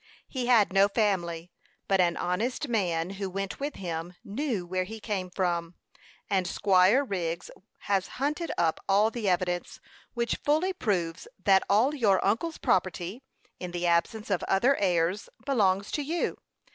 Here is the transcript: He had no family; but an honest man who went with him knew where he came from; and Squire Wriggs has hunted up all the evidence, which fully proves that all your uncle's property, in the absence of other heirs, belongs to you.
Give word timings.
He 0.27 0.47
had 0.47 0.73
no 0.73 0.87
family; 0.87 1.51
but 1.87 2.01
an 2.01 2.17
honest 2.17 2.67
man 2.67 3.11
who 3.21 3.29
went 3.29 3.59
with 3.59 3.75
him 3.75 4.15
knew 4.23 4.65
where 4.65 4.83
he 4.85 4.99
came 4.99 5.29
from; 5.29 5.75
and 6.27 6.47
Squire 6.47 7.03
Wriggs 7.05 7.51
has 7.81 8.07
hunted 8.17 8.51
up 8.57 8.79
all 8.89 9.11
the 9.11 9.29
evidence, 9.29 9.79
which 10.15 10.37
fully 10.37 10.73
proves 10.73 11.27
that 11.43 11.61
all 11.69 11.93
your 11.93 12.19
uncle's 12.25 12.57
property, 12.57 13.21
in 13.59 13.69
the 13.69 13.85
absence 13.85 14.31
of 14.31 14.41
other 14.45 14.75
heirs, 14.77 15.29
belongs 15.45 15.91
to 15.91 16.01
you. 16.01 16.35